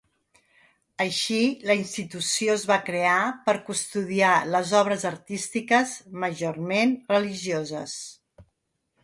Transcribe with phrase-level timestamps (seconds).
[1.03, 1.37] Així,
[1.71, 3.19] la institució es va crear
[3.49, 7.97] per custodiar les obres artístiques, majorment religioses.